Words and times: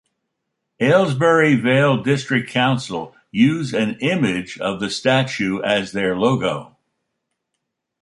Aylesbury 0.79 1.55
Vale 1.57 2.01
District 2.01 2.49
Council 2.49 3.15
use 3.29 3.71
an 3.71 3.99
image 3.99 4.57
of 4.57 4.79
the 4.79 4.89
statue 4.89 5.61
as 5.61 5.91
their 5.91 6.17
logo. 6.17 6.75